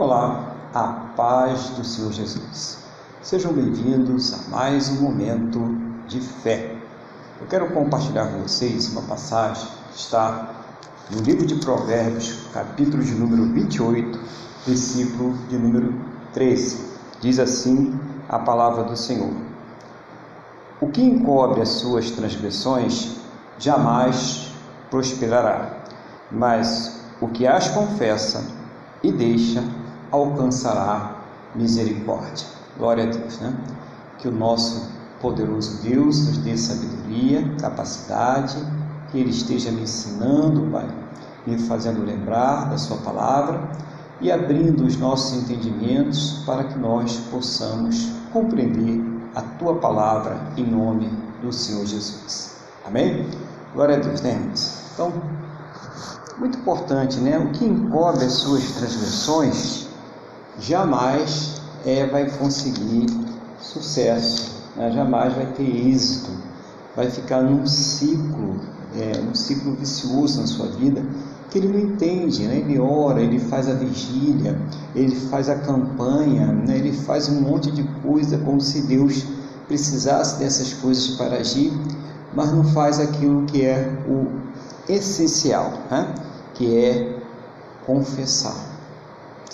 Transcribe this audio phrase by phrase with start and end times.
[0.00, 0.84] Olá, a
[1.16, 2.84] paz do Senhor Jesus.
[3.20, 5.76] Sejam bem-vindos a mais um momento
[6.06, 6.76] de fé.
[7.40, 10.54] Eu quero compartilhar com vocês uma passagem que está
[11.10, 14.20] no livro de Provérbios, capítulo de número 28,
[14.64, 15.92] versículo de número
[16.32, 16.80] 13.
[17.20, 19.32] Diz assim a palavra do Senhor:
[20.80, 23.16] O que encobre as suas transgressões
[23.58, 24.52] jamais
[24.92, 25.82] prosperará,
[26.30, 28.46] mas o que as confessa
[29.02, 31.16] e deixa alcançará
[31.54, 32.46] misericórdia.
[32.76, 33.54] Glória a Deus, né?
[34.18, 34.90] Que o nosso
[35.20, 38.56] poderoso Deus nos dê sabedoria, capacidade,
[39.10, 40.88] que Ele esteja me ensinando, Pai,
[41.46, 43.60] me fazendo lembrar da Sua palavra
[44.20, 49.00] e abrindo os nossos entendimentos para que nós possamos compreender
[49.34, 51.10] a Tua palavra em nome
[51.42, 52.56] do Senhor Jesus.
[52.86, 53.28] Amém?
[53.74, 54.40] Glória a Deus, né?
[54.92, 55.12] Então,
[56.38, 57.38] muito importante, né?
[57.38, 59.87] O que encobre as suas transgressões
[60.60, 63.06] jamais é, vai conseguir
[63.60, 64.90] sucesso, né?
[64.90, 66.30] jamais vai ter êxito,
[66.96, 68.60] vai ficar num ciclo,
[68.96, 71.04] é, um ciclo vicioso na sua vida
[71.50, 72.56] que ele não entende, né?
[72.56, 74.60] ele ora, ele faz a vigília,
[74.94, 76.76] ele faz a campanha, né?
[76.76, 79.24] ele faz um monte de coisa como se Deus
[79.66, 81.72] precisasse dessas coisas para agir,
[82.34, 84.26] mas não faz aquilo que é o
[84.92, 86.14] essencial, né?
[86.54, 87.18] que é
[87.86, 88.56] confessar,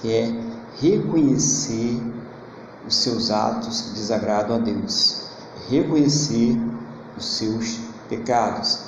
[0.00, 2.00] que é reconhecer
[2.86, 5.22] os seus atos que desagradam a Deus,
[5.68, 6.58] reconhecer
[7.16, 8.80] os seus pecados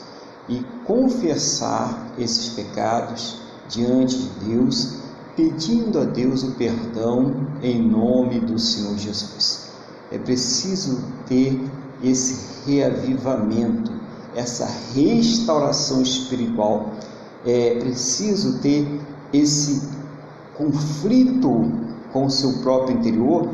[0.49, 4.99] e confessar esses pecados diante de Deus,
[5.35, 9.71] pedindo a Deus o perdão em nome do Senhor Jesus.
[10.11, 11.61] É preciso ter
[12.03, 13.93] esse reavivamento,
[14.35, 16.93] essa restauração espiritual.
[17.45, 19.01] É preciso ter
[19.33, 19.96] esse
[20.57, 21.71] conflito
[22.13, 23.49] com o seu próprio interior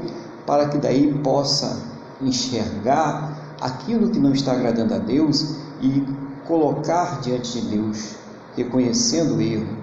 [0.47, 1.79] para que daí possa
[2.21, 6.05] enxergar aquilo que não está agradando a Deus e
[6.47, 8.17] colocar diante de Deus,
[8.57, 9.77] reconhecendo o erro,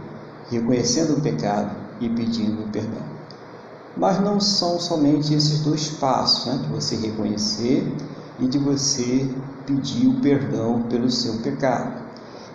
[0.50, 3.04] reconhecendo o pecado e pedindo perdão.
[3.98, 6.60] Mas não são somente esses dois passos, né?
[6.64, 7.92] de você reconhecer
[8.40, 9.30] e de você
[9.66, 12.02] pedir o perdão pelo seu pecado.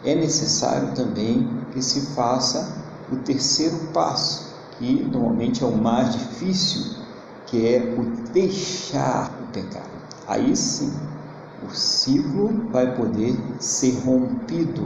[0.04, 6.82] É necessário também que se faça o terceiro passo, que normalmente é o mais difícil,
[7.46, 9.90] que é o deixar o pecado.
[10.26, 10.92] Aí sim,
[11.66, 14.82] o ciclo vai poder ser rompido.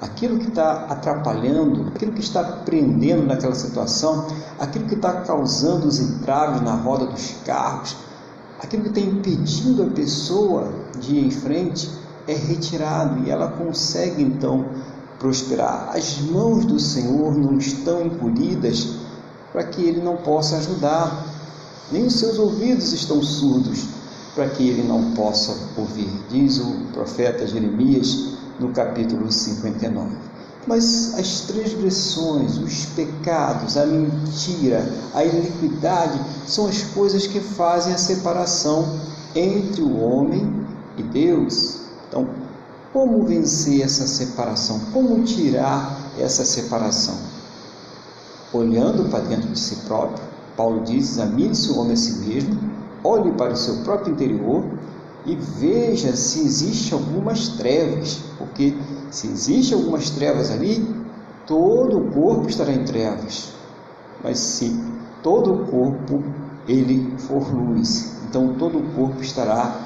[0.00, 4.26] Aquilo que está atrapalhando, aquilo que está prendendo naquela situação,
[4.58, 7.96] aquilo que está causando os entraves na roda dos carros,
[8.62, 11.90] aquilo que está impedindo a pessoa de ir em frente,
[12.26, 14.66] é retirado e ela consegue então
[15.18, 15.90] prosperar.
[15.94, 18.95] As mãos do Senhor não estão encolhidas
[19.56, 21.24] para que ele não possa ajudar,
[21.90, 23.86] nem os seus ouvidos estão surdos
[24.34, 30.14] para que ele não possa ouvir, diz o profeta Jeremias no capítulo 59.
[30.66, 37.98] Mas as transgressões, os pecados, a mentira, a iniquidade são as coisas que fazem a
[37.98, 38.86] separação
[39.34, 40.66] entre o homem
[40.98, 41.78] e Deus.
[42.06, 42.28] Então,
[42.92, 44.78] como vencer essa separação?
[44.92, 47.35] Como tirar essa separação?
[48.52, 50.22] Olhando para dentro de si próprio,
[50.56, 52.58] Paulo diz: examine-se o homem a si mesmo,
[53.02, 54.64] olhe para o seu próprio interior
[55.24, 58.76] e veja se existe algumas trevas, porque
[59.10, 60.86] se existe algumas trevas ali,
[61.46, 63.52] todo o corpo estará em trevas.
[64.22, 64.80] Mas se
[65.22, 66.22] todo o corpo
[66.68, 69.80] ele for luz, então todo o corpo estará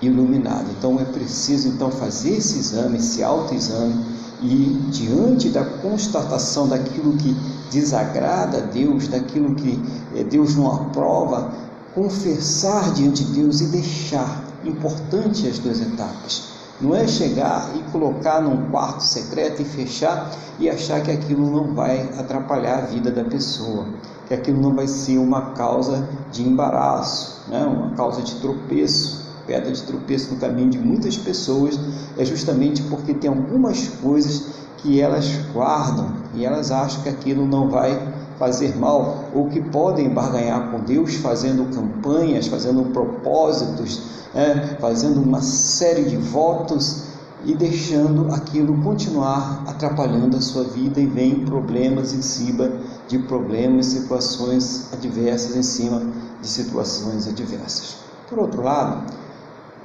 [0.00, 0.66] iluminado.
[0.78, 3.94] Então é preciso então fazer esse exame, esse autoexame
[4.40, 7.36] e diante da constatação daquilo que
[7.70, 9.82] desagrada a Deus, daquilo que
[10.14, 11.52] eh, Deus não aprova,
[11.94, 14.44] confessar diante de Deus e deixar.
[14.64, 16.48] Importante as duas etapas.
[16.80, 21.74] Não é chegar e colocar num quarto secreto e fechar e achar que aquilo não
[21.74, 23.86] vai atrapalhar a vida da pessoa,
[24.26, 27.64] que aquilo não vai ser uma causa de embaraço, né?
[27.64, 31.80] uma causa de tropeço pedra de tropeço no caminho de muitas pessoas
[32.18, 34.44] é justamente porque tem algumas coisas
[34.78, 40.08] que elas guardam e elas acham que aquilo não vai fazer mal ou que podem
[40.08, 44.00] barganhar com Deus fazendo campanhas, fazendo propósitos,
[44.34, 47.08] é, fazendo uma série de votos
[47.44, 52.70] e deixando aquilo continuar atrapalhando a sua vida e vem problemas em cima
[53.06, 56.02] de problemas, situações adversas em cima
[56.40, 57.96] de situações adversas.
[58.28, 59.12] Por outro lado,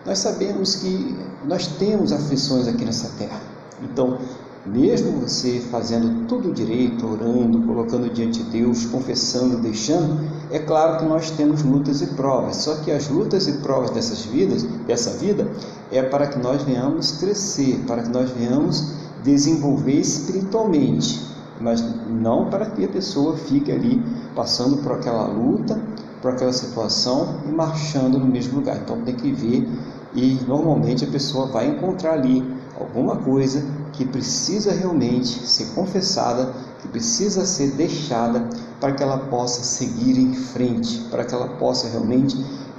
[0.05, 3.41] nós sabemos que nós temos aflições aqui nessa terra.
[3.81, 4.17] Então,
[4.65, 10.19] mesmo você fazendo tudo direito, orando, colocando diante de Deus, confessando, deixando,
[10.51, 12.57] é claro que nós temos lutas e provas.
[12.57, 15.47] Só que as lutas e provas dessas vidas, dessa vida,
[15.91, 18.93] é para que nós venhamos crescer, para que nós venhamos
[19.23, 21.21] desenvolver espiritualmente,
[21.59, 24.01] mas não para que a pessoa fique ali
[24.35, 25.79] passando por aquela luta,
[26.21, 28.77] por aquela situação e marchando no mesmo lugar.
[28.77, 29.67] Então tem que ver
[30.15, 32.43] e normalmente a pessoa vai encontrar ali
[32.79, 33.63] alguma coisa
[33.93, 36.51] que precisa realmente ser confessada,
[36.81, 38.47] que precisa ser deixada
[38.79, 42.35] para que ela possa seguir em frente, para que ela possa realmente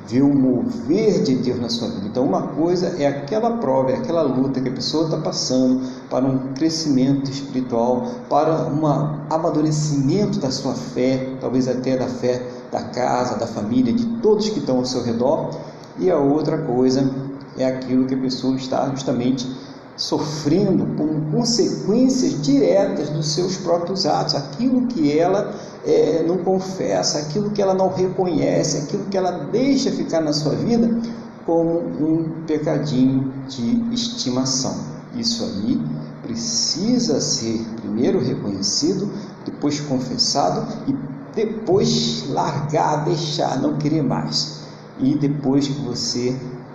[0.07, 2.07] ver o mover de Deus na sua vida.
[2.07, 5.81] Então, uma coisa é aquela prova, é aquela luta que a pessoa está passando
[6.11, 8.87] para um crescimento espiritual, para um
[9.31, 14.59] amadurecimento da sua fé, talvez até da fé da casa, da família, de todos que
[14.59, 15.51] estão ao seu redor.
[15.99, 17.09] E a outra coisa
[17.57, 19.49] é aquilo que a pessoa está justamente
[19.97, 25.55] sofrendo com consequências diretas dos seus próprios atos, aquilo que ela
[25.85, 30.55] é, não confessa, aquilo que ela não reconhece, aquilo que ela deixa ficar na sua
[30.55, 31.01] vida
[31.47, 34.75] como um pecadinho de estimação.
[35.15, 35.81] Isso aí
[36.23, 39.11] precisa ser primeiro reconhecido,
[39.45, 40.97] depois confessado e
[41.35, 44.65] depois largar, deixar, não querer mais.
[44.99, 46.35] E depois que você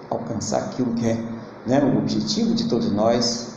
[0.09, 1.23] alcançar aquilo que é
[1.65, 3.53] né, o objetivo de todos nós,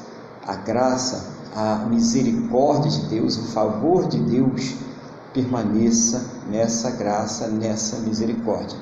[0.47, 4.75] a graça, a misericórdia de Deus, o favor de Deus,
[5.33, 8.77] permaneça nessa graça, nessa misericórdia.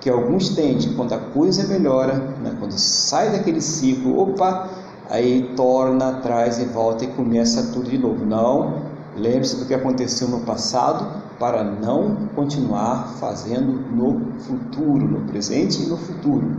[0.00, 4.68] Que alguns tendem, quando a coisa melhora, né, quando sai daquele ciclo, opa,
[5.08, 8.24] aí torna atrás e volta e começa tudo de novo.
[8.24, 8.82] Não,
[9.16, 15.86] lembre-se do que aconteceu no passado para não continuar fazendo no futuro, no presente e
[15.86, 16.56] no futuro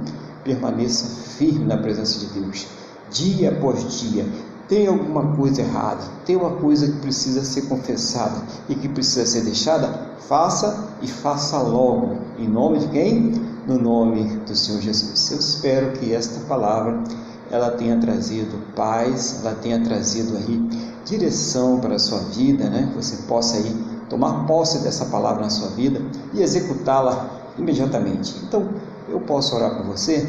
[0.48, 1.06] permaneça
[1.38, 2.66] firme na presença de Deus,
[3.12, 4.26] dia após dia.
[4.68, 9.42] Tem alguma coisa errada, tem uma coisa que precisa ser confessada e que precisa ser
[9.42, 9.88] deixada,
[10.28, 12.18] faça e faça logo.
[12.38, 13.34] Em nome de quem?
[13.66, 15.32] No nome do Senhor Jesus.
[15.32, 17.02] Eu espero que esta palavra
[17.50, 20.70] ela tenha trazido paz, ela tenha trazido aí
[21.06, 22.90] direção para a sua vida, né?
[22.92, 23.74] Que você possa aí
[24.10, 26.02] tomar posse dessa palavra na sua vida
[26.34, 28.36] e executá-la imediatamente.
[28.44, 28.68] Então,
[29.09, 30.27] eu posso orar por você?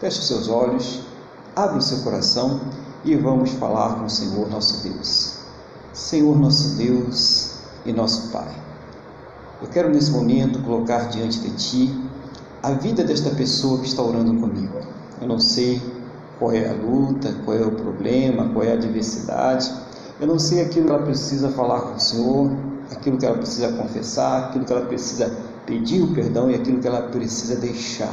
[0.00, 1.00] Feche seus olhos,
[1.54, 2.60] abre o seu coração
[3.04, 5.38] e vamos falar com o Senhor nosso Deus.
[5.92, 8.48] Senhor nosso Deus e nosso Pai,
[9.60, 12.08] eu quero nesse momento colocar diante de Ti
[12.62, 14.78] a vida desta pessoa que está orando comigo.
[15.20, 15.82] Eu não sei
[16.38, 19.72] qual é a luta, qual é o problema, qual é a adversidade.
[20.20, 22.50] Eu não sei aquilo que ela precisa falar com o Senhor,
[22.90, 25.36] aquilo que ela precisa confessar, aquilo que ela precisa
[25.66, 28.12] pedir o perdão e aquilo que ela precisa deixar.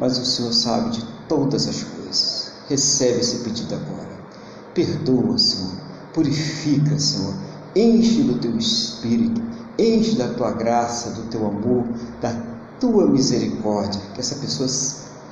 [0.00, 2.52] Mas o Senhor sabe de todas as coisas.
[2.68, 4.08] Recebe esse pedido agora.
[4.74, 5.72] Perdoa, Senhor.
[6.12, 7.34] Purifica, Senhor.
[7.74, 9.42] Enche do teu espírito.
[9.78, 11.84] Enche da tua graça, do teu amor,
[12.20, 12.32] da
[12.80, 14.00] tua misericórdia.
[14.14, 14.68] Que essa pessoa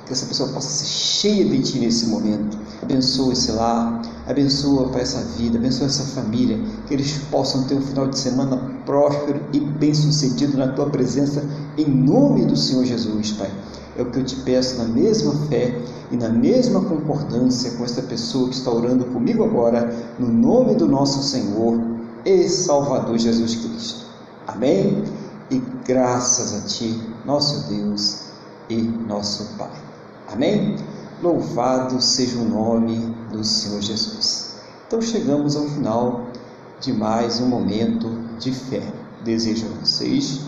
[0.07, 2.57] que essa pessoa possa ser cheia de Ti nesse momento.
[2.81, 6.57] Abençoa esse lar, abençoa para essa vida, abençoa essa família,
[6.87, 11.43] que eles possam ter um final de semana próspero e bem sucedido na Tua presença,
[11.77, 13.51] em nome do Senhor Jesus, Pai.
[13.97, 15.77] É o que eu te peço na mesma fé
[16.11, 20.87] e na mesma concordância com esta pessoa que está orando comigo agora, no nome do
[20.87, 21.81] nosso Senhor
[22.23, 24.05] e Salvador Jesus Cristo.
[24.45, 25.03] Amém?
[25.49, 28.27] E graças a Ti, nosso Deus
[28.69, 29.86] e nosso Pai.
[30.37, 30.75] Amém?
[31.23, 32.95] Louvado seja o nome
[33.31, 34.57] do Senhor Jesus.
[34.85, 36.27] Então chegamos ao final
[36.79, 38.83] de mais um momento de fé.
[39.23, 40.41] Desejo a vocês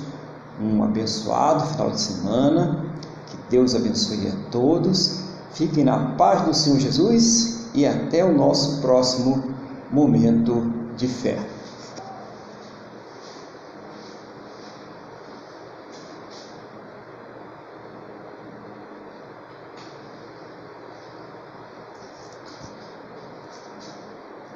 [0.61, 2.85] um abençoado final de semana.
[3.25, 5.21] Que Deus abençoe a todos.
[5.53, 9.43] Fiquem na paz do Senhor Jesus e até o nosso próximo
[9.91, 11.39] momento de fé.